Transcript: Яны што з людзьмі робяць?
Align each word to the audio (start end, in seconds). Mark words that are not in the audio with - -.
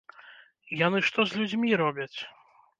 Яны 0.79 1.03
што 1.09 1.19
з 1.29 1.43
людзьмі 1.43 1.69
робяць? 1.85 2.13